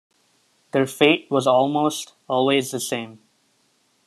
Their 0.71 0.87
fate 0.87 1.29
was 1.29 1.45
almost 1.45 2.13
always 2.27 2.71
the 2.71 2.79
same. 2.79 3.19